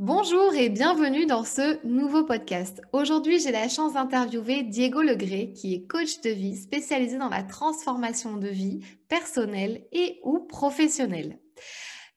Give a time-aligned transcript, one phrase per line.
[0.00, 2.80] Bonjour et bienvenue dans ce nouveau podcast.
[2.92, 7.42] Aujourd'hui, j'ai la chance d'interviewer Diego Legré, qui est coach de vie spécialisé dans la
[7.42, 11.40] transformation de vie personnelle et ou professionnelle.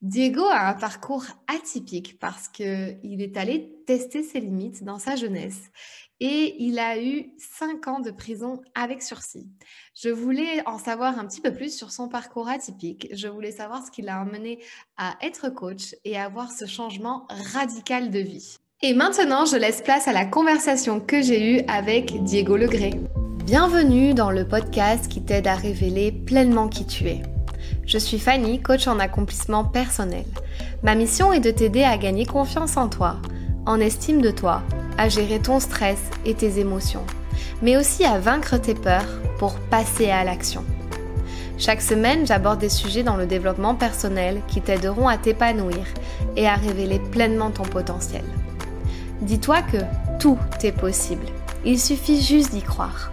[0.04, 5.72] Diego a un parcours atypique parce qu'il est allé tester ses limites dans sa jeunesse
[6.22, 9.50] et il a eu cinq ans de prison avec sursis.
[9.96, 13.08] Je voulais en savoir un petit peu plus sur son parcours atypique.
[13.12, 14.60] Je voulais savoir ce qui l'a amené
[14.98, 18.58] à être coach et à avoir ce changement radical de vie.
[18.84, 22.92] Et maintenant, je laisse place à la conversation que j'ai eue avec Diego Legré.
[23.44, 27.24] Bienvenue dans le podcast qui t'aide à révéler pleinement qui tu es.
[27.88, 30.26] Je suis Fanny, coach en accomplissement personnel.
[30.84, 33.18] Ma mission est de t'aider à gagner confiance en toi,
[33.66, 34.62] en estime de toi
[34.98, 37.06] à gérer ton stress et tes émotions,
[37.62, 40.64] mais aussi à vaincre tes peurs pour passer à l'action.
[41.58, 45.86] Chaque semaine, j'aborde des sujets dans le développement personnel qui t'aideront à t'épanouir
[46.36, 48.24] et à révéler pleinement ton potentiel.
[49.22, 49.78] Dis-toi que
[50.20, 51.26] tout est possible.
[51.64, 53.12] Il suffit juste d'y croire.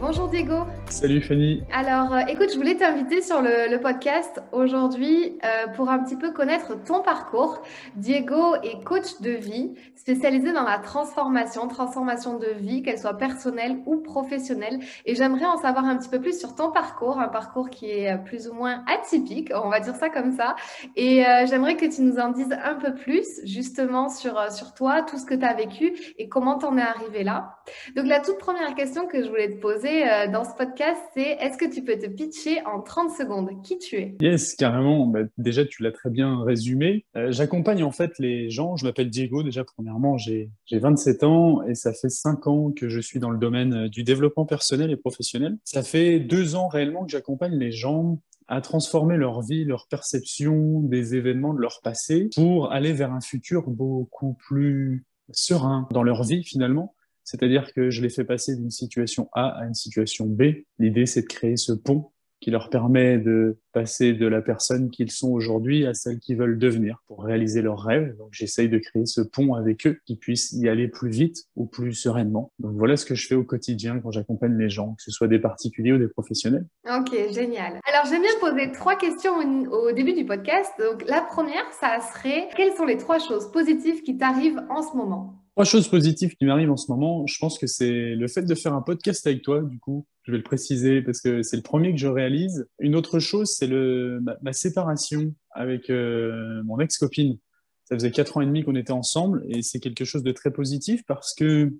[0.00, 0.66] Bonjour Diego.
[0.88, 1.62] Salut Fanny.
[1.72, 6.32] Alors, euh, écoute, je voulais t'inviter sur le, podcast aujourd'hui euh, pour un petit peu
[6.32, 7.60] connaître ton parcours.
[7.96, 13.78] Diego est coach de vie spécialisé dans la transformation, transformation de vie, qu'elle soit personnelle
[13.84, 14.78] ou professionnelle.
[15.04, 18.16] Et j'aimerais en savoir un petit peu plus sur ton parcours, un parcours qui est
[18.24, 20.54] plus ou moins atypique, on va dire ça comme ça.
[20.94, 25.02] Et euh, j'aimerais que tu nous en dises un peu plus justement sur, sur toi,
[25.02, 27.58] tout ce que tu as vécu et comment tu en es arrivé là.
[27.96, 30.75] Donc, la toute première question que je voulais te poser dans ce podcast,
[31.14, 33.62] c'est est-ce que tu peux te pitcher en 30 secondes?
[33.62, 34.16] Qui tu es?
[34.20, 35.06] Yes, carrément.
[35.06, 37.04] Bah, déjà, tu l'as très bien résumé.
[37.16, 38.76] Euh, j'accompagne en fait les gens.
[38.76, 39.42] Je m'appelle Diego.
[39.42, 43.38] Déjà, premièrement, j'ai 27 ans et ça fait 5 ans que je suis dans le
[43.38, 45.56] domaine euh, du développement personnel et professionnel.
[45.64, 50.80] Ça fait 2 ans réellement que j'accompagne les gens à transformer leur vie, leur perception
[50.80, 56.22] des événements de leur passé pour aller vers un futur beaucoup plus serein dans leur
[56.22, 56.94] vie finalement
[57.26, 60.62] c'est-à-dire que je les fais passer d'une situation A à une situation B.
[60.78, 65.10] L'idée, c'est de créer ce pont qui leur permet de passer de la personne qu'ils
[65.10, 68.14] sont aujourd'hui à celle qu'ils veulent devenir pour réaliser leurs rêves.
[68.18, 71.66] Donc j'essaye de créer ce pont avec eux, qu'ils puissent y aller plus vite ou
[71.66, 72.52] plus sereinement.
[72.58, 75.28] Donc voilà ce que je fais au quotidien quand j'accompagne les gens, que ce soit
[75.28, 76.66] des particuliers ou des professionnels.
[76.88, 77.80] Ok, génial.
[77.90, 79.38] Alors j'aime bien poser trois questions
[79.72, 80.70] au début du podcast.
[80.78, 84.96] Donc la première, ça serait quelles sont les trois choses positives qui t'arrivent en ce
[84.96, 85.45] moment?
[85.56, 88.54] Trois choses positives qui m'arrivent en ce moment, je pense que c'est le fait de
[88.54, 91.62] faire un podcast avec toi, du coup, je vais le préciser parce que c'est le
[91.62, 92.68] premier que je réalise.
[92.78, 97.38] Une autre chose, c'est le ma, séparation avec euh, mon ex-copine.
[97.86, 100.50] Ça faisait quatre ans et demi qu'on était ensemble et c'est quelque chose de très
[100.50, 101.72] positif parce que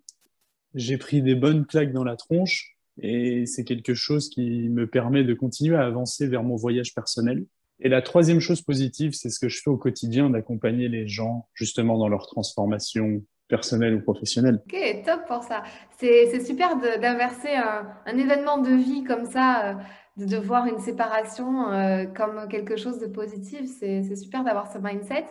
[0.75, 5.23] j'ai pris des bonnes claques dans la tronche et c'est quelque chose qui me permet
[5.23, 7.45] de continuer à avancer vers mon voyage personnel.
[7.81, 11.47] Et la troisième chose positive, c'est ce que je fais au quotidien, d'accompagner les gens
[11.53, 14.62] justement dans leur transformation personnel ou professionnel.
[14.67, 15.62] Ok, top pour ça.
[15.99, 19.75] C'est super d'inverser un, un, événement de vie comme ça, euh,
[20.17, 23.71] de, voir une séparation euh, comme quelque chose de positif.
[23.79, 25.27] C'est super d'avoir ce mindset.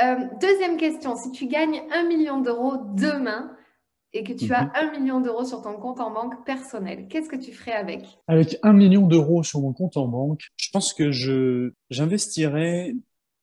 [0.00, 3.50] Euh, deuxième question, si tu gagnes un million d'euros demain
[4.12, 4.70] et que tu as mhm.
[4.74, 8.04] un million d'euros sur ton compte en banque personnel, qu'est-ce que tu ferais avec?
[8.28, 12.94] Avec un million d'euros sur mon compte en banque, je pense que je j'investirais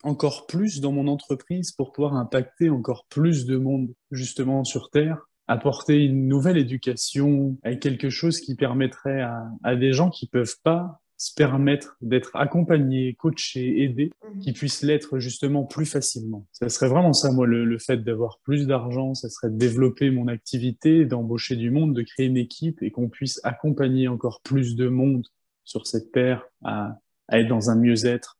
[0.05, 5.27] encore plus dans mon entreprise pour pouvoir impacter encore plus de monde justement sur Terre,
[5.47, 9.21] apporter une nouvelle éducation avec quelque chose qui permettrait
[9.63, 14.39] à, des gens qui peuvent pas se permettre d'être accompagnés, coachés, aidés, mhm.
[14.41, 16.45] qui puissent l'être justement plus facilement.
[16.51, 20.11] Ça serait vraiment ça, moi, le, le fait d'avoir plus d'argent, ça serait de développer
[20.11, 24.75] mon activité, d'embaucher du monde, de créer une équipe et qu'on puisse accompagner encore plus
[24.75, 25.25] de monde
[25.63, 28.34] sur cette terre à, à être dans un mieux-être,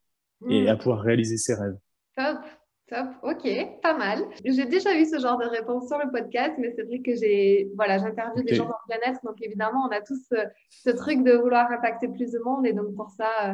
[0.49, 0.67] et hmm.
[0.67, 1.77] à pouvoir réaliser ses rêves.
[2.15, 2.39] Top,
[2.87, 3.47] top, ok,
[3.81, 4.19] pas mal.
[4.43, 7.69] J'ai déjà eu ce genre de réponse sur le podcast, mais c'est vrai que j'ai,
[7.75, 10.29] voilà, j'interviewe des gens dans le bien-être, donc évidemment, on a tous
[10.69, 13.53] ce, truc de vouloir impacter plus de monde, et donc pour ça, euh,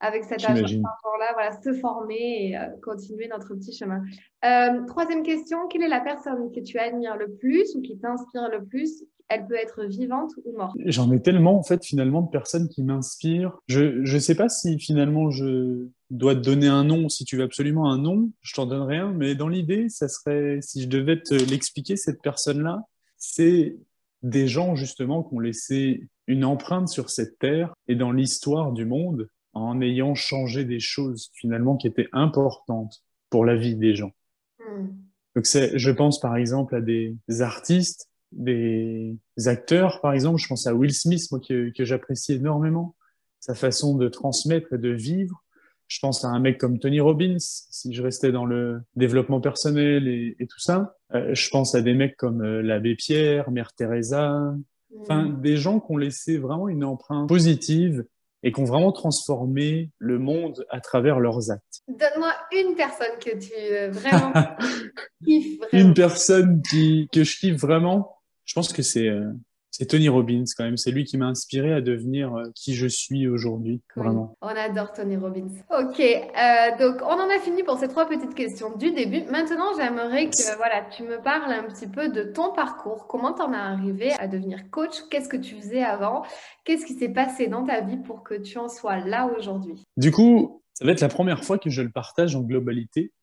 [0.00, 4.02] avec cet argent-là, voilà, se former et euh, continuer notre petit chemin.
[4.44, 8.48] Euh, troisième question, quelle est la personne que tu admires le plus ou qui t'inspire
[8.50, 9.04] le plus?
[9.28, 10.74] Elle peut être vivante ou morte.
[10.86, 13.60] J'en ai tellement, en fait, finalement, de personnes qui m'inspirent.
[13.68, 17.44] Je ne sais pas si finalement je dois te donner un nom, si tu veux
[17.44, 21.20] absolument un nom, je t'en donne rien, mais dans l'idée, ça serait, si je devais
[21.20, 22.84] te l'expliquer, cette personne-là,
[23.16, 23.76] c'est
[24.22, 28.84] des gens, justement, qui ont laissé une empreinte sur cette terre et dans l'histoire du
[28.84, 34.12] monde en ayant changé des choses, finalement, qui étaient importantes pour la vie des gens.
[34.58, 34.88] Hmm.
[35.36, 40.40] Donc, je pense par exemple à des artistes des acteurs, par exemple.
[40.40, 42.94] Je pense à Will Smith, moi, que, que j'apprécie énormément.
[43.40, 45.42] Sa façon de transmettre et de vivre.
[45.90, 50.06] Je pense à un mec comme Tony Robbins, si je restais dans le développement personnel
[50.06, 50.94] et, tout ça.
[51.14, 54.54] Euh, je pense à des mecs comme euh, l'abbé Pierre, Mère Teresa,
[55.00, 55.40] enfin mm.
[55.40, 58.04] des gens qui ont laissé vraiment une empreinte positive
[58.44, 61.82] et qui ont vraiment transformé le monde à travers leurs actes.
[61.88, 64.32] Donne-moi une personne que tu euh, vraiment
[65.24, 65.58] kiffes.
[65.58, 65.88] Vraiment.
[65.88, 68.16] Une personne qui, que je kiffe vraiment.
[68.44, 69.32] Je pense que c'est euh,
[69.80, 70.76] c'est Tony Robbins quand même.
[70.76, 74.36] C'est lui qui m'a inspiré à devenir euh, qui je suis aujourd'hui, vraiment.
[74.42, 75.48] On adore Tony Robbins.
[75.70, 79.22] Ok, euh, donc on en a fini pour ces trois petites questions du début.
[79.30, 83.06] Maintenant, j'aimerais que voilà, tu me parles un petit peu de ton parcours.
[83.06, 84.96] Comment tu en es arrivé à devenir coach?
[85.10, 86.26] Qu'est-ce que tu faisais avant?
[86.64, 89.82] Qu'est-ce qui s'est passé dans ta vie pour que tu en sois là aujourd'hui?
[89.96, 93.14] Du coup, ça va être la première fois que je le partage en globalité,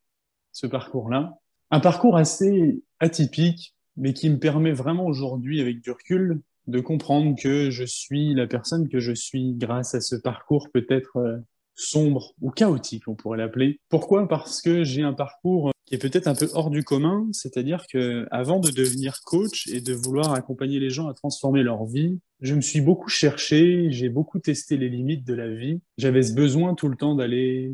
[0.54, 1.38] ce parcours-là.
[1.70, 7.36] Un parcours assez atypique mais qui me permet vraiment aujourd'hui, avec du recul, de comprendre
[7.42, 11.38] que je suis la personne que je suis grâce à ce parcours peut-être euh,
[11.76, 13.80] sombre ou chaotique, on pourrait l'appeler.
[13.90, 14.28] Pourquoi?
[14.28, 18.28] Parce que j'ai un parcours qui est peut-être un peu hors du commun, c'est-à-dire que
[18.30, 22.56] avant de devenir coach et de vouloir accompagner les gens à transformer leur vie, je
[22.56, 25.80] me suis beaucoup cherché, j'ai beaucoup testé les limites de la vie.
[25.98, 27.74] J'avais ce besoin tout le temps d'aller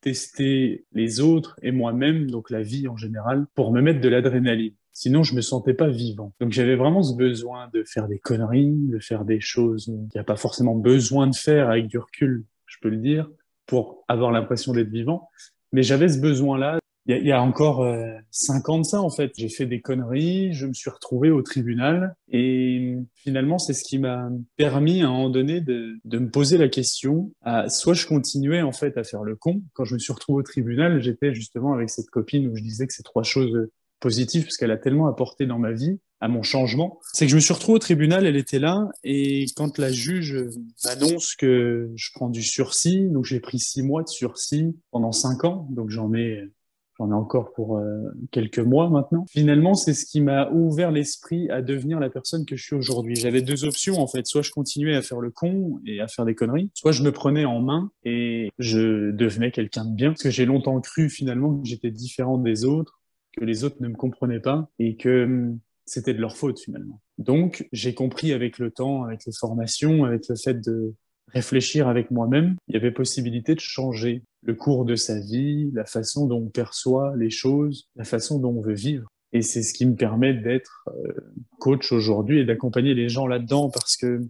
[0.00, 4.74] tester les autres et moi-même, donc la vie en général, pour me mettre de l'adrénaline.
[5.00, 6.32] Sinon, je me sentais pas vivant.
[6.40, 10.20] Donc, j'avais vraiment ce besoin de faire des conneries, de faire des choses qu'il n'y
[10.20, 13.30] a pas forcément besoin de faire avec du recul, je peux le dire,
[13.66, 15.28] pour avoir l'impression d'être vivant.
[15.70, 16.80] Mais j'avais ce besoin-là.
[17.06, 19.30] Il y, a encore euh, cinq ans de ça, en fait.
[19.38, 22.16] J'ai fait des conneries, je me suis retrouvé au tribunal.
[22.32, 26.58] Et finalement, c'est ce qui m'a permis à un moment donné de, de me poser
[26.58, 27.30] la question.
[27.42, 29.62] À, soit je continuais, en fait, à faire le con.
[29.74, 32.88] Quand je me suis retrouvé au tribunal, j'étais justement avec cette copine où je disais
[32.88, 33.68] que ces trois choses
[34.00, 36.98] positive parce qu'elle a tellement apporté dans ma vie, à mon changement.
[37.12, 40.36] C'est que je me suis retrouvé au tribunal, elle était là, et quand la juge
[40.84, 45.44] m'annonce que je prends du sursis, donc j'ai pris six mois de sursis pendant cinq
[45.44, 46.50] ans, donc j'en ai
[46.98, 47.86] j'en ai encore pour euh,
[48.30, 49.24] quelques mois maintenant.
[49.30, 53.16] Finalement, c'est ce qui m'a ouvert l'esprit à devenir la personne que je suis aujourd'hui.
[53.16, 56.24] J'avais deux options en fait, soit je continuais à faire le con et à faire
[56.24, 60.22] des conneries, soit je me prenais en main et je devenais quelqu'un de bien parce
[60.22, 62.97] que j'ai longtemps cru finalement que j'étais différent des autres
[63.38, 67.00] que les autres ne me comprenaient pas et que hum, c'était de leur faute finalement.
[67.18, 70.94] Donc, j'ai compris avec le temps, avec les formations, avec le fait de
[71.32, 75.84] réfléchir avec moi-même, il y avait possibilité de changer le cours de sa vie, la
[75.84, 79.08] façon dont on perçoit les choses, la façon dont on veut vivre.
[79.32, 81.12] Et c'est ce qui me permet d'être euh,
[81.58, 84.22] coach aujourd'hui et d'accompagner les gens là-dedans parce que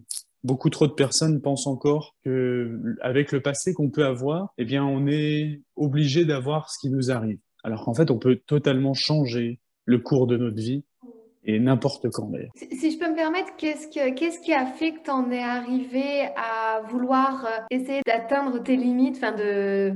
[0.43, 4.83] beaucoup trop de personnes pensent encore que avec le passé qu'on peut avoir, eh bien,
[4.83, 7.39] on est obligé d'avoir ce qui nous arrive.
[7.63, 10.83] Alors qu'en fait, on peut totalement changer le cours de notre vie
[11.43, 12.51] et n'importe quand d'ailleurs.
[12.55, 16.81] Si, je peux me permettre, qu'est-ce, qui a fait que tu en es arrivé à
[16.89, 19.93] vouloir euh, essayer d'atteindre tes limites, enfin de,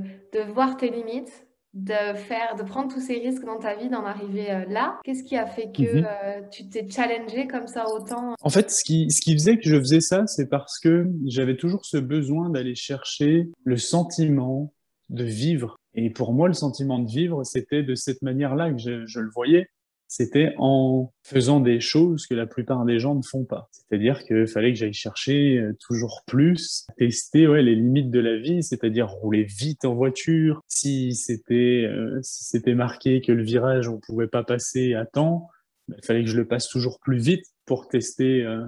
[0.52, 4.50] voir tes limites de faire, de prendre tous ces risques dans ta vie, d'en arriver
[4.50, 5.00] euh, là?
[5.02, 6.06] Qu'est-ce qui a fait que mhm.
[6.06, 8.34] euh, tu t'es challengé comme ça autant?
[8.40, 11.56] En fait, ce qui, ce qui faisait que je faisais ça, c'est parce que j'avais
[11.56, 14.72] toujours ce besoin d'aller chercher le sentiment
[15.10, 19.20] de vivre et pour moi, le sentiment de vivre, c'était de cette manière-là que je,
[19.20, 19.68] le voyais.
[20.06, 23.68] C'était en faisant des choses que la plupart des gens ne font pas.
[23.72, 28.62] C'est-à-dire qu'il fallait que j'aille chercher euh, toujours plus, tester les limites de la vie,
[28.62, 30.60] c'est-à-dire rouler vite en voiture.
[30.68, 35.48] Si c'était euh, si c'était marqué que le virage on pouvait pas passer à temps,
[35.88, 38.64] il fallait que je le passe toujours plus vite pour tester euh,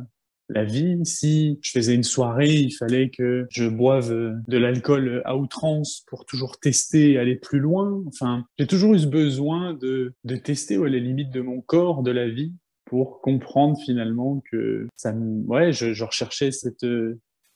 [0.49, 0.99] la vie.
[1.05, 4.11] Si je faisais une soirée, il fallait que je boive
[4.47, 8.03] de l'alcool à outrance pour toujours tester, aller plus loin.
[8.07, 12.11] Enfin, j'ai toujours eu ce besoin de, de tester les limites de mon corps, de
[12.11, 12.53] la vie,
[12.85, 16.87] pour comprendre finalement que ça ouais, je, je recherchais cette,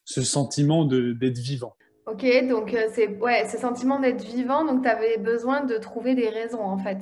[0.04, 1.74] ce sentiment d'être vivant.
[2.06, 6.16] Ok, donc euh, c'est ouais, ce sentiment d'être vivant, donc tu avais besoin de trouver
[6.16, 6.98] des raisons en fait.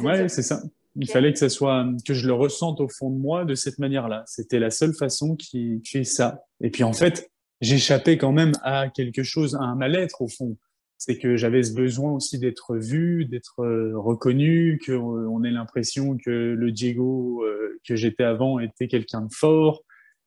[0.00, 0.62] Ouais, c'est ça.
[0.98, 3.78] Il fallait que ça soit, que je le ressente au fond de moi de cette
[3.78, 4.24] manière-là.
[4.26, 6.42] C'était la seule façon qui fait ça.
[6.60, 10.56] Et puis en fait, j'échappais quand même à quelque chose, à un mal-être au fond.
[10.98, 16.30] C'est que j'avais ce besoin aussi d'être vu, d'être euh, reconnu, qu'on ait l'impression que
[16.30, 19.82] le Diego euh, que j'étais avant était quelqu'un de fort,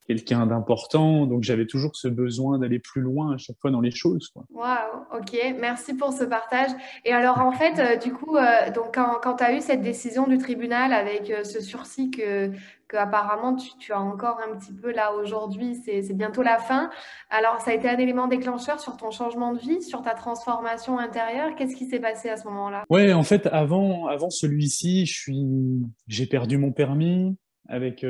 [0.09, 1.27] quelqu'un d'important.
[1.27, 4.33] Donc j'avais toujours ce besoin d'aller plus loin à chaque fois dans les choses.
[4.49, 6.71] Waouh, ok, merci pour ce partage.
[7.05, 9.83] Et alors en fait, euh, du coup, euh, donc quand, quand tu as eu cette
[9.83, 12.49] décision du tribunal avec euh, ce sursis que,
[12.87, 16.89] que apparemment tu, tu, as encore un petit peu là aujourd'hui, c'est bientôt la fin.
[17.29, 20.97] Alors ça a été un élément déclencheur sur ton changement de vie, sur ta transformation
[20.97, 21.53] intérieure.
[21.55, 22.83] Qu'est-ce qui s'est passé à ce moment-là?
[22.89, 25.05] Ouais, en fait, avant, avant celui-ci,
[26.07, 27.37] j'ai perdu mon permis
[27.67, 28.03] avec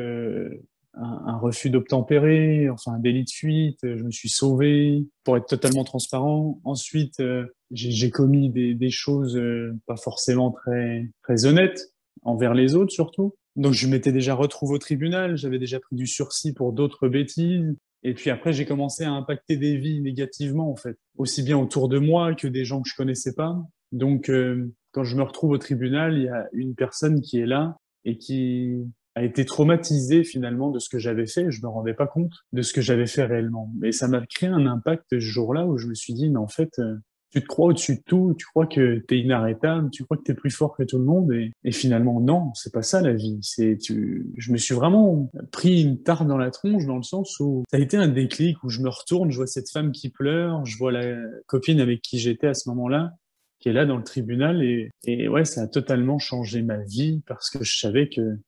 [0.93, 3.79] un, refus d'obtempérer, enfin un délit de fuite.
[3.83, 6.59] Je me suis sauvé pour être totalement transparent.
[6.63, 11.93] Ensuite, euh, j'ai commis des, des choses euh, pas forcément très très honnêtes
[12.23, 13.35] envers les autres surtout.
[13.55, 17.75] Donc je m'étais déjà retrouvé au tribunal, j'avais déjà pris du sursis pour d'autres bêtises.
[18.03, 21.89] Et puis après, j'ai commencé à impacter des vies négativement, en fait, aussi bien autour
[21.89, 23.57] de moi que des gens que je connaissais pas.
[23.91, 27.45] Donc, euh, quand je me retrouve au tribunal, il y a une personne qui est
[27.45, 28.77] là et qui
[29.19, 31.51] a été traumatisée finalement de ce que j'avais fait.
[31.51, 33.69] Je me rendais pas compte de ce que j'avais fait réellement.
[33.77, 36.47] Mais ça m'a créé un impact ce jour-là où je me suis dit, mais en
[36.47, 36.95] fait, euh,
[37.31, 40.23] tu te crois au-dessus de tout, tu crois que tu es inarrêtable, tu crois que
[40.23, 43.13] tu es plus fort que tout le monde et, finalement non, c'est pas ça la
[43.13, 43.37] vie.
[43.41, 47.39] C'est tu je me suis vraiment pris une tarte dans la tronche dans le sens
[47.39, 50.09] où ça a été un déclic où je me retourne, je vois cette femme qui
[50.09, 53.11] pleure, je vois la copine avec qui j'étais à ce moment-là
[53.59, 57.49] qui est là dans le tribunal et ouais, ça a totalement changé ma vie parce
[57.49, 58.39] que je savais que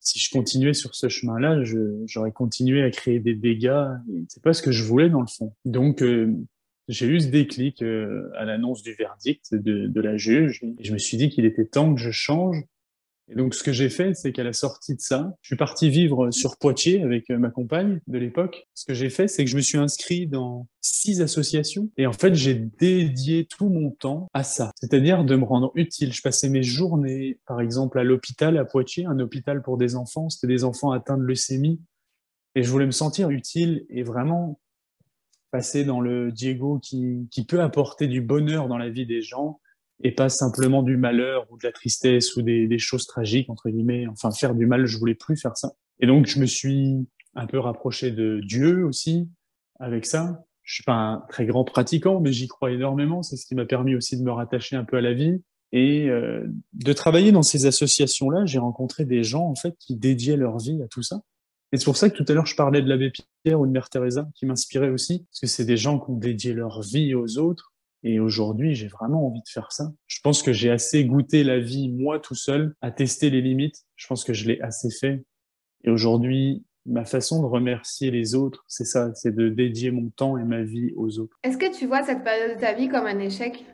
[0.00, 1.62] si je continuais sur ce chemin-là,
[2.06, 3.86] j'aurais continué à créer des dégâts.
[4.28, 5.54] C'est pas ce que je voulais dans le fond.
[5.64, 6.34] Donc, euh,
[6.88, 10.64] j'ai eu ce déclic euh, à l'annonce du verdict de, de, la juge.
[10.78, 12.64] Et je me suis dit qu'il était temps que je change.
[13.30, 15.88] Et donc, ce que j'ai fait, c'est qu'à la sortie de ça, je suis parti
[15.88, 18.66] vivre sur Poitiers avec euh, ma compagne de l'époque.
[18.74, 21.90] Ce que j'ai fait, c'est que je me suis inscrit dans six associations.
[21.96, 24.72] Et en fait, j'ai dédié tout mon temps à ça.
[24.74, 26.12] C'est-à-dire de me rendre utile.
[26.12, 30.28] Je passais mes journées, par exemple, à l'hôpital à Poitiers, un hôpital pour des enfants.
[30.28, 31.80] C'était des enfants atteints de leucémie.
[32.56, 34.58] Et je voulais me sentir utile et vraiment
[35.52, 39.60] passer dans le Diego qui, qui peut apporter du bonheur dans la vie des gens
[40.02, 44.06] et pas simplement du malheur ou de la tristesse ou des, choses tragiques, entre guillemets.
[44.06, 45.72] Enfin, faire du mal, je voulais plus faire ça.
[46.00, 49.28] Et donc, je me suis un peu rapproché de Dieu aussi
[49.78, 50.44] avec ça.
[50.62, 53.22] Je suis pas un très grand pratiquant, mais j'y crois énormément.
[53.22, 55.42] C'est ce qui m'a permis aussi de me rattacher un peu à la vie.
[55.72, 60.36] Et euh, de travailler dans ces associations-là, j'ai rencontré des gens, en fait, qui dédiaient
[60.36, 61.22] leur vie à tout ça.
[61.72, 63.12] Et c'est pour ça que tout à l'heure, je parlais de l'abbé
[63.44, 66.16] Pierre ou de Mère Teresa, qui m'inspirait aussi, parce que c'est des gens qui ont
[66.16, 67.72] dédié leur vie aux autres.
[68.02, 69.92] Et aujourd'hui, j'ai vraiment envie de faire ça.
[70.06, 73.84] Je pense que j'ai assez goûté la vie, moi tout seul, à tester les limites.
[73.96, 75.24] Je pense que je l'ai assez fait.
[75.84, 80.38] Et aujourd'hui, ma façon de remercier les autres, c'est ça, c'est de dédier mon temps
[80.38, 81.36] et ma vie aux autres.
[81.42, 83.64] Est-ce que tu vois cette période de ta vie comme un échec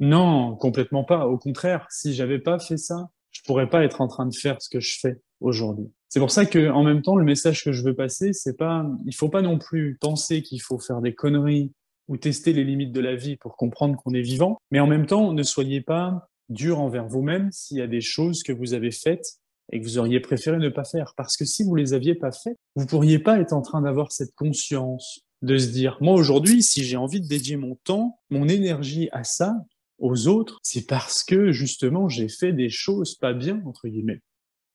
[0.00, 1.26] Non, complètement pas.
[1.26, 4.60] Au contraire, si j'avais pas fait ça, je pourrais pas être en train de faire
[4.60, 5.90] ce que je fais aujourd'hui.
[6.08, 8.86] C'est pour ça que, en même temps, le message que je veux passer, c'est pas,
[9.06, 11.72] il faut pas non plus penser qu'il faut faire des conneries
[12.08, 15.06] ou tester les limites de la vie pour comprendre qu'on est vivant, mais en même
[15.06, 18.90] temps, ne soyez pas dur envers vous-même s'il y a des choses que vous avez
[18.90, 19.38] faites
[19.72, 21.14] et que vous auriez préféré ne pas faire.
[21.16, 24.12] Parce que si vous les aviez pas faites, vous pourriez pas être en train d'avoir
[24.12, 28.48] cette conscience de se dire, moi aujourd'hui, si j'ai envie de dédier mon temps, mon
[28.48, 29.54] énergie à ça,
[29.98, 34.20] aux autres, c'est parce que justement j'ai fait des choses pas bien, entre guillemets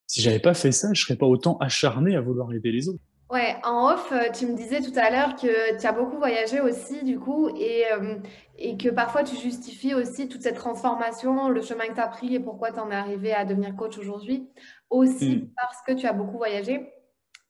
[0.08, 3.04] si j'avais pas fait ça, je serais pas autant acharné à vouloir aider les autres.
[3.30, 6.62] Ouais, en off, euh, tu me disais tout à l'heure que tu as beaucoup voyagé
[6.62, 8.16] aussi, du coup, et, euh,
[8.58, 12.36] et que parfois tu justifies aussi toute cette transformation, le chemin que tu as pris
[12.36, 14.48] et pourquoi tu en es arrivé à devenir coach aujourd'hui,
[14.90, 15.50] aussi hmm.
[15.58, 16.94] parce que tu as beaucoup voyagé.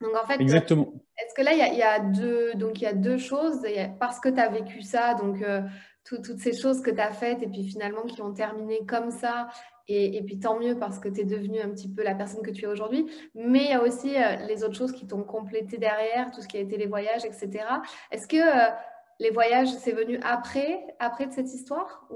[0.01, 0.93] Donc en fait, Exactement.
[1.19, 3.63] est-ce que là, il y a, y a, deux, donc il y a deux choses,
[4.00, 5.62] parce que tu as vécu ça, donc euh,
[6.05, 9.48] toutes ces choses que tu as faites et puis finalement qui ont terminé comme ça
[9.88, 12.51] et, puis tant mieux parce que tu es devenue un petit peu la personne que
[12.51, 13.08] tu es aujourd'hui.
[13.36, 16.48] Mais il y a aussi euh, les autres choses qui t'ont complété derrière, tout ce
[16.48, 17.63] qui a été les voyages, etc.
[18.12, 18.72] Est-ce que euh,
[19.20, 22.08] les voyages, c'est venu après, après de cette histoire.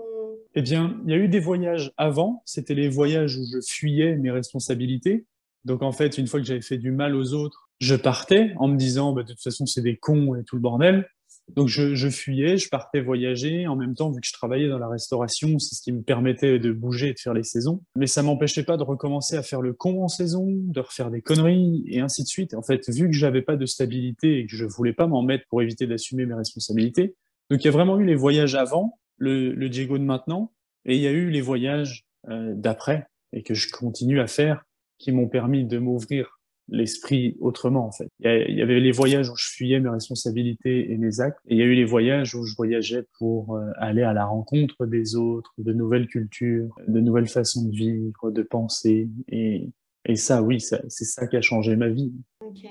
[0.53, 2.43] Eh bien, il y a eu des voyages avant.
[2.45, 5.25] C'était les voyages où je fuyais mes responsabilités.
[5.65, 8.67] Donc en fait, une fois que j'avais fait du mal aux autres, je partais en
[8.67, 11.07] me disant, bah, de toute façon, c'est des cons et tout le bordel.
[11.55, 13.67] Donc je, je, fuyais, je partais voyager.
[13.67, 16.59] En même temps, vu que je travaillais dans la restauration, c'est ce qui me permettait
[16.59, 17.81] de bouger et de faire les saisons.
[17.95, 21.21] Mais ça m'empêchait pas de recommencer à faire le con en saison, de refaire des
[21.21, 22.53] conneries et ainsi de suite.
[22.53, 25.45] En fait, vu que j'avais pas de stabilité et que je voulais pas m'en mettre
[25.49, 27.15] pour éviter d'assumer mes responsabilités,
[27.49, 30.51] donc il y a vraiment eu les voyages avant, le, le Diego de maintenant,
[30.85, 34.65] et il y a eu les voyages euh, d'après et que je continue à faire
[34.97, 36.39] qui m'ont permis de m'ouvrir
[36.71, 38.07] l'esprit autrement en fait.
[38.21, 41.59] Il y, avait les voyages où je fuyais mes responsabilités et mes actes, et il
[41.59, 45.15] y a eu les voyages où je voyageais pour euh, aller à la rencontre des
[45.15, 49.69] autres, de nouvelles cultures, de nouvelles façons de vivre, de penser, et,
[50.05, 52.11] et ça, oui, c'est ça qui a changé ma vie.
[52.43, 52.65] Ok.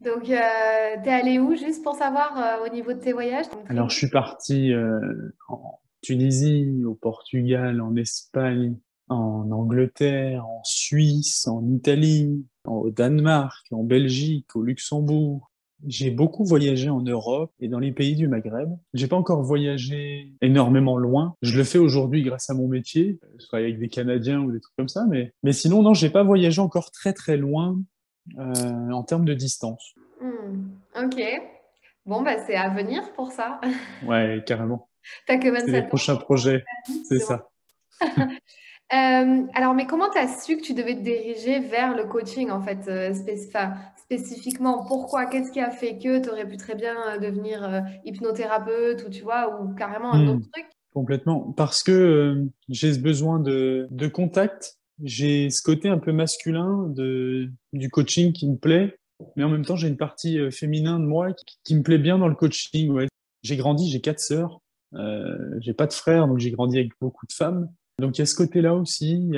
[0.00, 3.46] Donc, euh, t'es allé où juste pour savoir euh, au niveau de tes voyages?
[3.68, 4.98] Alors, je suis parti euh,
[5.48, 8.76] en Tunisie, au Portugal, en Espagne,
[9.08, 15.50] en Angleterre, en Suisse, en Italie, au Danemark, en Belgique, au Luxembourg.
[15.86, 18.70] J'ai beaucoup voyagé en Europe et dans les pays du Maghreb.
[18.92, 21.36] J'ai pas encore voyagé énormément loin.
[21.40, 24.76] Je le fais aujourd'hui grâce à mon métier, soit avec des Canadiens ou des trucs
[24.76, 27.80] comme ça, mais, mais sinon, non, j'ai pas voyagé encore très très loin
[28.38, 29.94] euh, en termes de distance.
[30.20, 30.68] Hmm,
[31.02, 31.22] ok.
[32.04, 33.60] Bon, bah, c'est à venir pour ça.
[34.06, 34.88] Ouais, carrément.
[35.26, 36.64] T'as que 27 C'est les prochains projets,
[37.08, 37.48] c'est ça.
[38.92, 42.50] Euh, alors, mais comment tu as su que tu devais te diriger vers le coaching,
[42.50, 43.12] en fait, euh,
[43.96, 44.84] spécifiquement?
[44.86, 45.26] Pourquoi?
[45.26, 49.22] Qu'est-ce qui a fait que tu aurais pu très bien euh, devenir hypnothérapeute ou tu
[49.22, 50.50] vois, ou carrément un autre hmm.
[50.52, 50.66] truc?
[50.92, 51.52] Complètement.
[51.56, 57.48] Parce que j'ai ce besoin de, de contact, j'ai ce côté un peu masculin de,
[57.72, 58.96] du coaching qui me plaît,
[59.36, 61.28] mais en même temps, j'ai une partie féminin de moi
[61.64, 62.90] qui, me plaît bien dans le coaching.
[62.90, 63.06] Ouais.
[63.42, 64.60] J'ai grandi, j'ai quatre sœurs,
[64.94, 67.68] euh, j'ai pas de frères, donc j'ai grandi avec beaucoup de femmes.
[68.00, 69.32] Donc il y a ce côté-là aussi.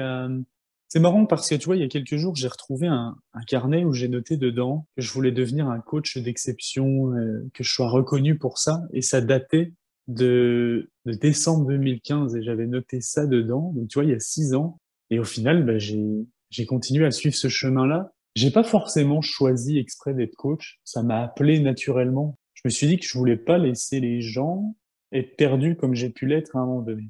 [0.92, 3.16] C'est marrant parce que tu vois, il y a quelques jours, j'ai retrouvé un,
[3.46, 7.72] carnet où j'ai noté dedans que je voulais devenir un coach d'exception, euh, que je
[7.72, 8.82] sois reconnu pour ça.
[8.92, 9.72] Et ça datait
[10.06, 13.72] de, décembre 2015 et j'avais noté ça dedans.
[13.74, 14.80] Donc tu vois, il y a six ans.
[15.08, 18.12] Et au final, bah, j'ai continué à suivre ce chemin-là.
[18.34, 20.78] J'ai pas forcément choisi exprès d'être coach.
[20.84, 22.36] Ça m'a appelé naturellement.
[22.52, 24.76] Je me suis dit que je voulais pas laisser les gens
[25.10, 27.08] être perdus comme j'ai pu l'être à un moment donné.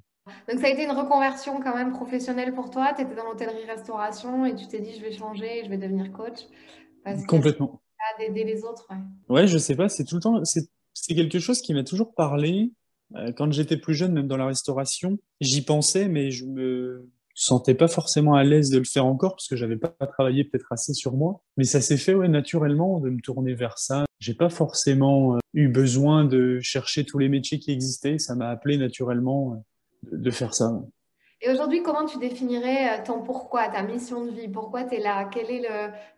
[0.49, 2.93] Donc ça a été une reconversion quand même professionnelle pour toi.
[2.97, 6.47] Tu étais dans l'hôtellerie-restauration et tu t'es dit je vais changer, je vais devenir coach.
[7.27, 7.81] Complètement.
[8.19, 8.87] D'aider les autres.
[8.91, 8.97] Ouais.
[9.37, 12.73] ouais, je sais pas, c'est tout le temps, c'est quelque chose qui m'a toujours parlé.
[13.15, 17.75] Euh, quand j'étais plus jeune, même dans la restauration, j'y pensais, mais je me sentais
[17.75, 20.95] pas forcément à l'aise de le faire encore parce que j'avais pas travaillé peut-être assez
[20.95, 21.43] sur moi.
[21.57, 24.05] Mais ça s'est fait ouais, naturellement de me tourner vers ça.
[24.21, 28.19] J'ai pas forcément euh, eu besoin de chercher tous les métiers qui existaient.
[28.19, 29.57] Ça m'a appelé naturellement euh,
[30.11, 30.73] de faire ça.
[31.41, 34.49] Et aujourd'hui, comment tu définirais euh, ton pourquoi, ta mission de vie?
[34.49, 35.29] Pourquoi tu es là?
[35.33, 35.67] Quel est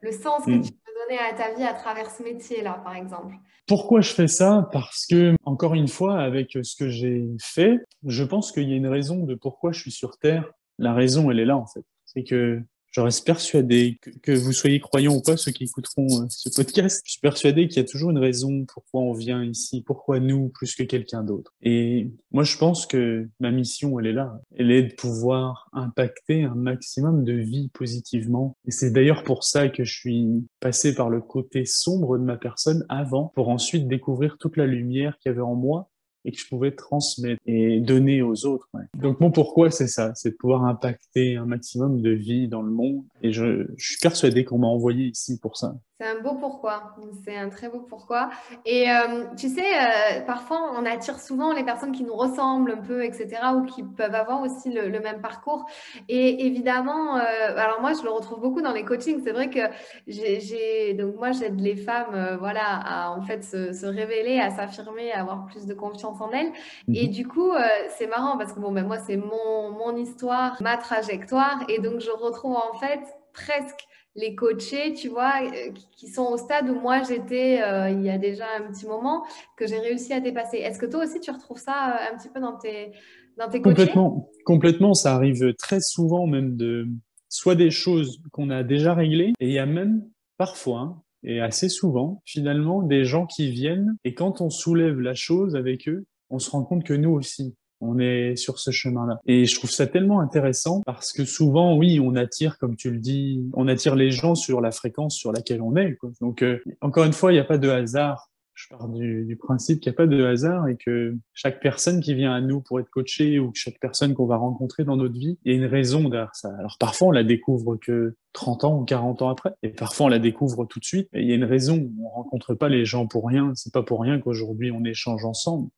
[0.03, 0.63] le, sens que hmm.
[0.63, 3.35] tu peux donner à ta vie à travers ce métier-là, par exemple?
[3.67, 4.69] Pourquoi je fais ça?
[4.71, 8.77] Parce que, encore une fois, avec ce que j'ai fait, je pense qu'il y a
[8.77, 10.51] une raison de pourquoi je suis sur Terre.
[10.79, 11.85] La raison, elle est là, en fait.
[12.05, 12.61] C'est que
[12.95, 17.03] je reste persuadé que, vous soyez croyant ou pas, ceux qui écouteront euh, ce podcast,
[17.05, 20.51] je suis persuadé qu'il y a toujours une raison pourquoi on vient ici, pourquoi nous
[20.51, 21.53] plus que quelqu'un d'autre.
[21.61, 24.41] Et moi, je pense que ma mission, elle est là.
[24.57, 28.57] Elle est de pouvoir impacter un maximum de vie positivement.
[28.65, 32.37] Et c'est d'ailleurs pour ça que je suis passé par le côté sombre de ma
[32.37, 35.91] personne avant, pour ensuite découvrir toute la lumière qu'il y avait en moi
[36.25, 38.69] et que je pouvais transmettre et donner aux autres.
[38.99, 42.71] Donc mon pourquoi, c'est ça, c'est de pouvoir impacter un maximum de vie dans le
[42.71, 43.05] monde.
[43.23, 45.77] Et je, je suis persuadé qu'on m'a envoyé ici pour ça.
[46.01, 48.29] C'est un beau pourquoi, c'est un très beau pourquoi.
[48.67, 52.83] Et euh, tu sais, euh, parfois on attire souvent les personnes qui nous ressemblent un
[52.83, 55.67] peu, etc., ou qui peuvent avoir aussi le, même parcours.
[56.09, 57.21] Et évidemment, euh,
[57.57, 59.23] alors moi je le retrouve beaucoup dans les coachings.
[59.23, 59.61] C'est vrai que
[60.09, 65.21] j'ai, donc moi j'aide les femmes, voilà, à en fait se, révéler, à s'affirmer, à
[65.21, 66.51] avoir plus de confiance en elles.
[66.93, 67.13] Et mhm.
[67.13, 67.53] du coup,
[67.91, 72.01] c'est marrant parce que bon, ben moi c'est mon, mon histoire, ma trajectoire, et donc
[72.01, 73.01] je retrouve en fait
[73.33, 78.03] presque les coachés, tu vois, euh, qui sont au stade où moi j'étais euh, il
[78.03, 79.25] y a déjà un petit moment,
[79.57, 80.59] que j'ai réussi à dépasser.
[80.59, 82.93] Est-ce que toi aussi tu retrouves ça euh, un petit peu dans tes,
[83.37, 84.95] dans tes Complètement, complètement.
[84.95, 86.89] Ça arrive très souvent même de
[87.29, 90.05] soit des choses qu'on a déjà réglées, et il y a même
[90.37, 95.15] parfois, hein, et assez souvent, finalement, des gens qui viennent, et quand on soulève la
[95.15, 99.19] chose avec eux, on se rend compte que nous aussi, on est sur ce chemin-là.
[99.27, 102.99] Et je trouve ça tellement intéressant parce que souvent, oui, on attire, comme tu le
[102.99, 105.99] dis, on attire les gens sur la fréquence sur laquelle on est.
[106.21, 108.31] Donc, euh, encore une fois, il n'y a pas de hasard.
[108.55, 112.15] Je pars du, principe qu'il n'y a pas de hasard et que chaque personne qui
[112.15, 115.39] vient à nous pour être coachée ou chaque personne qu'on va rencontrer dans notre vie,
[115.45, 116.51] il y a une raison derrière ça.
[116.57, 119.51] Alors parfois, on la découvre que 30 ans ou 40 ans après.
[119.65, 121.09] Et parfois, on la découvre tout de suite.
[121.13, 121.91] Et il y a une raison.
[122.01, 123.51] On rencontre pas les gens pour rien.
[123.57, 125.69] C'est pas pour rien qu'aujourd'hui, on échange ensemble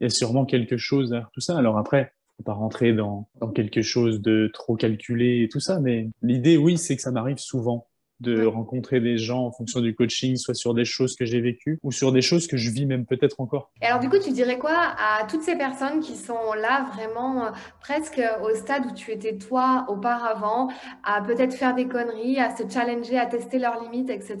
[0.00, 1.56] il y a sûrement quelque chose derrière tout ça.
[1.58, 5.78] Alors après, faut pas rentrer dans, dans quelque chose de trop calculé et tout ça,
[5.80, 7.86] mais l'idée, oui, c'est que ça m'arrive souvent
[8.20, 11.78] de rencontrer des gens en fonction du coaching, soit sur des choses que j'ai vécues
[11.82, 13.70] ou sur des choses que je vis même peut-être encore.
[13.82, 17.46] Et alors du coup, tu dirais quoi à toutes ces personnes qui sont là vraiment
[17.46, 20.68] euh, presque au stade où tu étais toi auparavant,
[21.02, 24.38] à peut-être faire des conneries, à se challenger, à tester leurs limites, etc.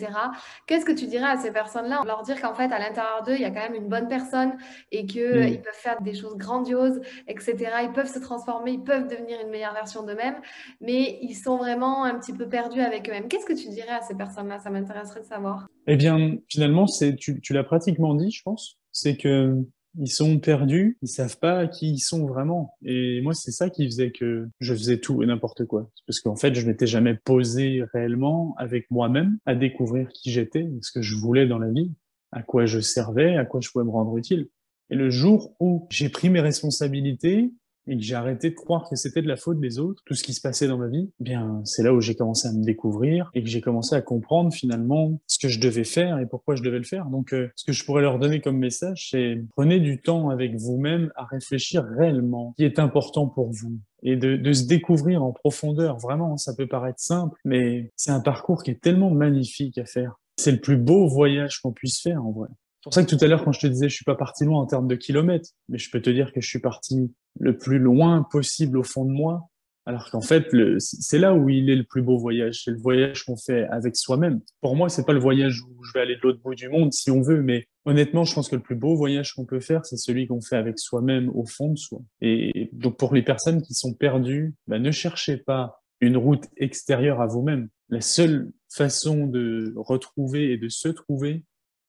[0.66, 2.02] Qu'est-ce que tu dirais à ces personnes-là?
[2.06, 4.52] Leur dire qu'en fait, à l'intérieur d'eux, il y a quand même une bonne personne
[4.92, 5.62] et qu'ils mm.
[5.62, 7.56] peuvent faire des choses grandioses, etc.
[7.82, 10.40] Ils peuvent se transformer, ils peuvent devenir une meilleure version d'eux-mêmes,
[10.80, 13.28] mais ils sont vraiment un petit peu perdus avec eux-mêmes.
[13.28, 15.66] Qu'est-ce que tu dirais à ces personnes-là Ça m'intéresserait de savoir.
[15.86, 18.78] Eh bien, finalement, c'est, tu, tu l'as pratiquement dit, je pense.
[18.92, 19.64] C'est que
[19.98, 22.76] ils sont perdus, ils savent pas qui ils sont vraiment.
[22.84, 25.90] Et moi, c'est ça qui faisait que je faisais tout et n'importe quoi.
[26.06, 30.92] Parce qu'en fait, je m'étais jamais posé réellement avec moi-même à découvrir qui j'étais, ce
[30.92, 31.92] que je voulais dans la vie,
[32.32, 34.48] à quoi je servais, à quoi je pouvais me rendre utile.
[34.90, 37.50] Et le jour où j'ai pris mes responsabilités
[37.90, 40.22] et que j'ai arrêté de croire que c'était de la faute des autres, tout ce
[40.22, 42.62] qui se passait dans ma vie, eh bien, c'est là où j'ai commencé à me
[42.62, 46.54] découvrir et que j'ai commencé à comprendre finalement ce que je devais faire et pourquoi
[46.54, 47.06] je devais le faire.
[47.06, 50.54] Donc, euh, ce que je pourrais leur donner comme message, c'est prenez du temps avec
[50.54, 55.24] vous-même à réfléchir réellement ce qui est important pour vous et de, de, se découvrir
[55.24, 55.98] en profondeur.
[55.98, 60.14] Vraiment, ça peut paraître simple, mais c'est un parcours qui est tellement magnifique à faire.
[60.36, 62.48] C'est le plus beau voyage qu'on puisse faire en vrai.
[62.80, 64.46] C'est pour ça que tout à l'heure, quand je te disais, je suis pas parti
[64.46, 67.56] loin en termes de kilomètres, mais je peux te dire que je suis parti le
[67.56, 69.50] plus loin possible au fond de moi.
[69.86, 70.46] Alors qu'en fait,
[70.78, 72.62] c'est là où il est le plus beau voyage.
[72.64, 74.40] C'est le voyage qu'on fait avec soi-même.
[74.60, 76.92] Pour moi, c'est pas le voyage où je vais aller de l'autre bout du monde
[76.92, 79.84] si on veut, mais honnêtement, je pense que le plus beau voyage qu'on peut faire,
[79.86, 82.00] c'est celui qu'on fait avec soi-même au fond de soi.
[82.20, 87.20] Et donc, pour les personnes qui sont perdues, bah, ne cherchez pas une route extérieure
[87.20, 87.68] à vous-même.
[87.88, 91.44] La seule façon de retrouver et de se trouver,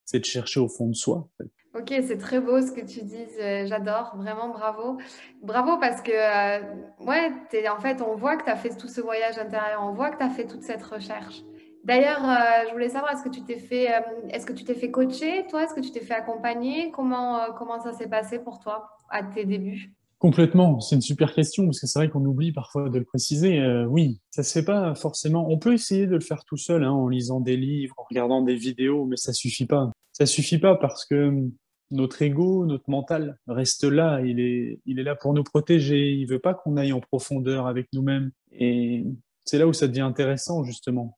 [0.05, 1.29] c'est de chercher au fond de soi.
[1.73, 4.97] Ok, c'est très beau ce que tu dis, euh, j'adore, vraiment bravo.
[5.41, 6.61] Bravo parce que, euh,
[6.99, 7.31] ouais,
[7.69, 10.17] en fait, on voit que tu as fait tout ce voyage intérieur, on voit que
[10.17, 11.43] tu as fait toute cette recherche.
[11.85, 13.87] D'ailleurs, euh, je voulais savoir, est-ce que tu t'es fait,
[14.31, 15.63] est-ce que tu t'es fait coacher, toi?
[15.63, 16.91] Est-ce que tu t'es fait accompagner?
[16.91, 19.93] Comment, comment ça s'est passé pour toi à tes débuts?
[20.19, 23.59] Complètement, c'est une super question parce que c'est vrai qu'on oublie parfois de le préciser.
[23.87, 25.47] Oui, ça se fait pas forcément.
[25.49, 28.43] On peut essayer de le faire tout seul, hein, en lisant des livres, en regardant
[28.43, 29.89] des vidéos, mais ça suffit pas.
[30.21, 31.49] Ça suffit pas parce que
[31.89, 34.21] notre ego, notre mental reste là.
[34.21, 36.11] Il est, il est là pour nous protéger.
[36.11, 38.29] Il veut pas qu'on aille en profondeur avec nous-mêmes.
[38.51, 39.03] Et
[39.45, 41.17] c'est là où ça devient intéressant justement.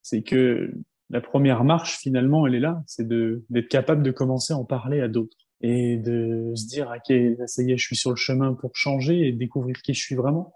[0.00, 0.72] C'est que
[1.10, 2.82] la première marche finalement, elle est là.
[2.86, 7.14] C'est d'être capable de commencer à en parler à d'autres et de se dire, ok,
[7.46, 10.14] ça y est, je suis sur le chemin pour changer et découvrir qui je suis
[10.14, 10.54] vraiment.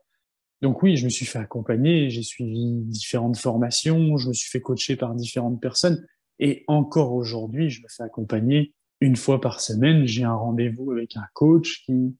[0.62, 4.62] Donc oui, je me suis fait accompagner, j'ai suivi différentes formations, je me suis fait
[4.62, 6.02] coacher par différentes personnes
[6.38, 10.06] et encore aujourd'hui, je me fais accompagner une fois par semaine.
[10.06, 12.16] J'ai un rendez-vous avec un coach qui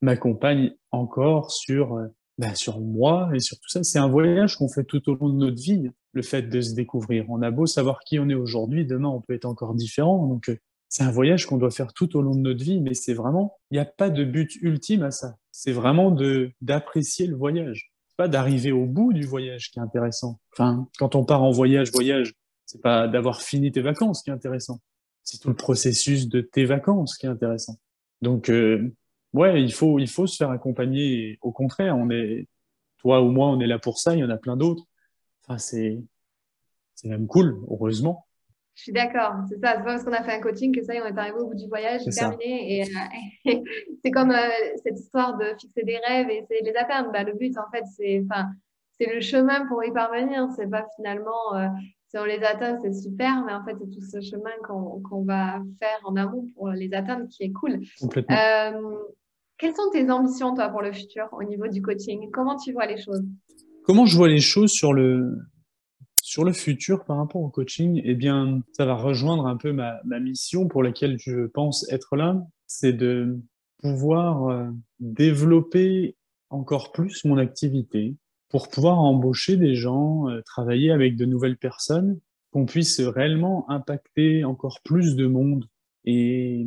[0.00, 2.06] m'accompagne encore sur euh,
[2.38, 3.82] ben, sur moi et sur tout ça.
[3.82, 6.74] C'est un voyage qu'on fait tout au long de notre vie, le fait de se
[6.74, 7.26] découvrir.
[7.28, 10.26] On a beau savoir qui on est aujourd'hui, demain on peut être encore différent.
[10.26, 10.56] Donc euh,
[10.88, 13.58] c'est un voyage qu'on doit faire tout au long de notre vie, mais c'est vraiment,
[13.70, 15.36] il n'y a pas de but ultime à ça.
[15.52, 16.16] C'est vraiment
[16.62, 20.40] d'apprécier le voyage, pas d'arriver au bout du voyage qui est intéressant.
[20.52, 22.32] Enfin, quand on part en voyage, voyage,
[22.68, 24.78] c'est pas d'avoir fini tes vacances qui est intéressant.
[25.24, 27.78] C'est tout le processus de tes vacances qui est intéressant.
[28.20, 28.94] Donc, euh,
[29.32, 31.38] ouais, il faut il faut se faire accompagner.
[31.40, 32.46] Au contraire, on est,
[32.98, 34.14] toi ou moi, on est là pour ça.
[34.14, 34.84] Il y en a plein d'autres.
[35.42, 35.98] Enfin, c'est
[36.94, 38.26] c'est même cool, heureusement.
[38.74, 39.76] Je suis d'accord, c'est ça.
[39.76, 41.38] C'est pas parce qu'on a fait un coaching que ça y est, on est arrivé
[41.38, 42.80] au bout du voyage, c'est terminé.
[42.80, 43.54] Et, euh,
[44.04, 44.50] c'est comme euh,
[44.84, 47.10] cette histoire de fixer des rêves et essayer de les atteindre.
[47.12, 48.50] Bah, le but, en fait, c'est, enfin,
[48.98, 50.48] c'est le chemin pour y parvenir.
[50.54, 51.66] C'est pas finalement, euh,
[52.08, 55.62] si on les atteint, c'est super, mais en fait, c'est tout ce chemin qu'on, va
[55.78, 57.80] faire en amont pour les atteindre qui est cool.
[58.00, 58.36] Complètement.
[59.58, 62.30] quelles sont tes ambitions, toi, pour le futur au niveau du coaching?
[62.30, 63.22] Comment tu vois les choses?
[63.84, 65.36] Comment je vois les choses sur le,
[66.22, 70.00] sur le futur, par rapport au coaching, eh bien, ça va rejoindre un peu ma,
[70.20, 73.38] mission pour laquelle je pense être là, c'est de
[73.78, 74.68] pouvoir euh,
[75.00, 76.16] développer
[76.50, 78.16] encore plus mon activité
[78.48, 82.18] pour pouvoir embaucher des gens, euh, travailler avec de nouvelles personnes,
[82.52, 85.68] qu'on puisse réellement impacter encore plus de monde.
[86.04, 86.66] Et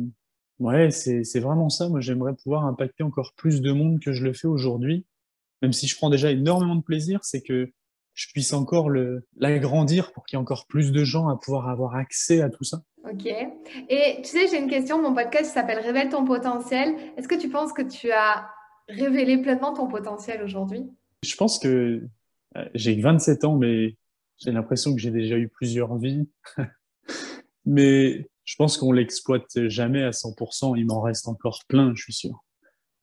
[0.60, 1.88] ouais, c'est vraiment ça.
[1.88, 5.04] Moi, j'aimerais pouvoir impacter encore plus de monde que je le fais aujourd'hui.
[5.60, 7.72] Même si je prends déjà énormément de plaisir, c'est que
[8.14, 8.90] je puisse encore
[9.36, 12.64] l'agrandir pour qu'il y ait encore plus de gens à pouvoir avoir accès à tout
[12.64, 12.82] ça.
[13.10, 13.26] Ok.
[13.26, 15.02] Et tu sais, j'ai une question.
[15.02, 16.94] Mon podcast s'appelle Révèle ton potentiel.
[17.16, 18.48] Est-ce que tu penses que tu as
[18.88, 20.84] révélé pleinement ton potentiel aujourd'hui?
[21.22, 22.02] Je pense que
[22.56, 23.96] euh, j'ai 27 ans, mais
[24.38, 26.28] j'ai l'impression que j'ai déjà eu plusieurs vies.
[27.64, 30.76] mais je pense qu'on l'exploite jamais à 100%.
[30.76, 32.44] Il m'en reste encore plein, je suis sûr,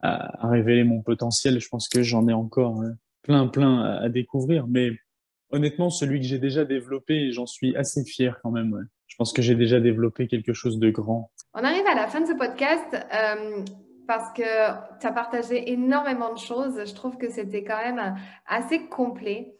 [0.02, 1.60] à, révéler mon potentiel.
[1.60, 4.68] Je pense que j'en ai encore hein plein, plein à, découvrir.
[4.68, 4.92] Mais
[5.52, 8.88] honnêtement, celui que j'ai déjà développé, j'en suis assez fier quand même.
[9.08, 11.32] Je pense que j'ai déjà développé quelque chose de grand.
[11.54, 12.94] On arrive à la fin de ce podcast.
[12.94, 13.64] Euh,
[14.10, 14.42] parce que
[15.00, 16.84] tu as partagé énormément de choses.
[16.84, 18.16] Je trouve que c'était quand même
[18.48, 19.54] assez complet.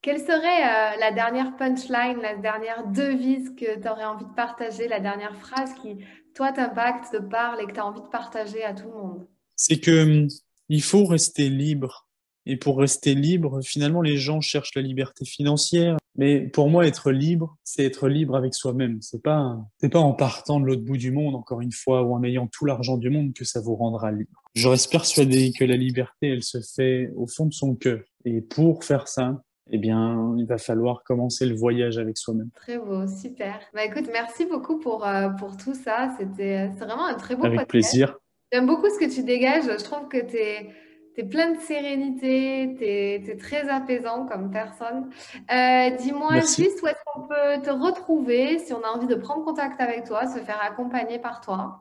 [0.00, 4.88] Quelle serait euh, la dernière punchline, la dernière devise que tu aurais envie de partager,
[4.88, 5.98] la dernière phrase qui,
[6.34, 9.28] toi, t'impacte, te parle et que tu as envie de partager à tout le monde?
[9.54, 10.28] C'est que hum,
[10.68, 12.08] il faut rester libre
[12.46, 15.96] et pour rester libre, finalement, les gens cherchent la liberté financière.
[16.16, 18.98] Mais pour moi, être libre, c'est être libre avec soi-même.
[19.00, 22.14] C'est pas, c'est pas en partant de l'autre bout du monde, encore une fois, ou
[22.14, 24.42] en ayant tout l'argent du monde que ça vous rendra libre.
[24.54, 28.00] Je reste persuadé que la liberté, elle se fait au fond de son cœur.
[28.26, 32.50] Et pour faire ça, eh bien, il va falloir commencer le voyage avec soi-même.
[32.54, 33.60] Très beau, super.
[33.72, 36.14] Bah écoute, merci beaucoup pour, euh, pour tout ça.
[36.18, 38.18] C'était, c'est vraiment un très beau Avec plaisir.
[38.52, 39.64] J'aime beaucoup ce que tu dégages.
[39.64, 40.68] Je trouve que tu es
[41.14, 45.10] Tu es plein de sérénité, tu es, très apaisant comme personne.
[45.52, 49.44] Euh, dis-moi juste où est-ce qu'on peut te retrouver si on a envie de prendre
[49.44, 51.80] contact avec toi, se faire accompagner par toi.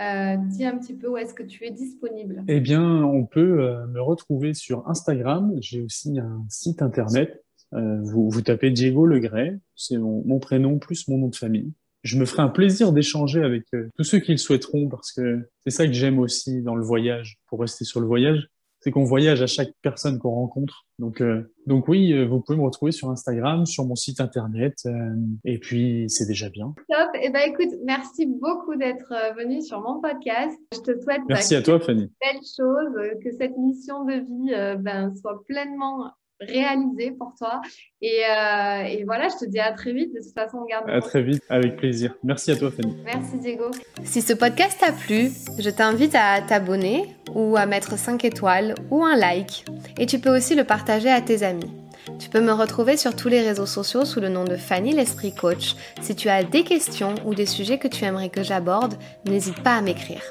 [0.00, 2.44] Euh, dis un petit peu où est-ce que tu es disponible.
[2.46, 5.56] Eh bien, on peut euh, me retrouver sur Instagram.
[5.60, 7.42] J'ai aussi un site internet.
[7.72, 11.72] vous, vous tapez Diego Legray, c'est mon, prénom plus mon nom de famille
[12.04, 13.64] je me ferai un plaisir d'échanger avec
[13.96, 17.38] tous ceux qui le souhaiteront parce que c'est ça que j'aime aussi dans le voyage,
[17.48, 18.48] pour rester sur le voyage,
[18.80, 20.86] c'est qu'on voyage à chaque personne qu'on rencontre.
[20.98, 24.74] Donc, euh, donc oui, euh, vous pouvez me retrouver sur Instagram, sur mon site internet,
[24.86, 25.14] euh,
[25.44, 26.74] et puis c'est déjà bien.
[26.88, 27.10] Top.
[27.14, 30.58] Et eh ben écoute, merci beaucoup d'être venu sur mon podcast.
[30.72, 32.10] Je te souhaite merci à toi, Fanny.
[32.20, 37.60] Belle chose, que cette mission de vie ben, soit pleinement réalisé pour toi.
[38.00, 40.14] Et, euh, et, voilà, je te dis à très vite.
[40.14, 40.88] De toute façon, on garde.
[40.88, 42.14] À très vite, avec plaisir.
[42.22, 42.96] Merci à toi, Fanny.
[43.04, 43.70] Merci, Diego.
[44.04, 49.04] Si ce podcast t'a plu, je t'invite à t'abonner ou à mettre 5 étoiles ou
[49.04, 49.64] un like.
[49.98, 51.70] Et tu peux aussi le partager à tes amis.
[52.18, 55.34] Tu peux me retrouver sur tous les réseaux sociaux sous le nom de Fanny l'Esprit
[55.34, 55.76] Coach.
[56.00, 58.94] Si tu as des questions ou des sujets que tu aimerais que j'aborde,
[59.26, 60.22] n'hésite pas à m'écrire.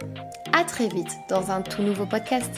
[0.58, 2.52] À très vite dans un tout nouveau podcast.